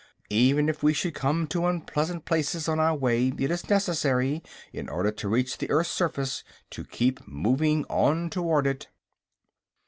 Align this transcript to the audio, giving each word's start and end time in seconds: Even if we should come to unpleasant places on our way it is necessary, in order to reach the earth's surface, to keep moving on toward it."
Even 0.31 0.67
if 0.67 0.81
we 0.81 0.93
should 0.95 1.13
come 1.13 1.45
to 1.45 1.67
unpleasant 1.67 2.25
places 2.25 2.67
on 2.67 2.79
our 2.79 2.95
way 2.95 3.27
it 3.37 3.51
is 3.51 3.69
necessary, 3.69 4.41
in 4.73 4.89
order 4.89 5.11
to 5.11 5.29
reach 5.29 5.59
the 5.59 5.69
earth's 5.69 5.91
surface, 5.91 6.43
to 6.71 6.83
keep 6.83 7.19
moving 7.27 7.85
on 7.87 8.27
toward 8.31 8.65
it." 8.65 8.87